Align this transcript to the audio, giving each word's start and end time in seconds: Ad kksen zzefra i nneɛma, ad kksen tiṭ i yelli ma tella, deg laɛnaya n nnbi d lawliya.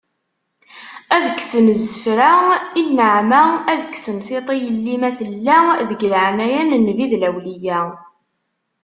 Ad 1.15 1.25
kksen 1.37 1.67
zzefra 1.81 2.33
i 2.79 2.81
nneɛma, 2.87 3.43
ad 3.71 3.79
kksen 3.93 4.17
tiṭ 4.27 4.47
i 4.53 4.57
yelli 4.63 4.95
ma 5.01 5.09
tella, 5.17 5.57
deg 5.89 6.01
laɛnaya 6.11 6.61
n 6.63 6.71
nnbi 6.81 7.05
d 7.11 7.13
lawliya. 7.21 7.79